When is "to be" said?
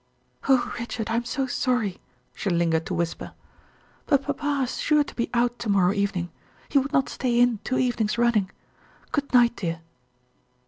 5.03-5.29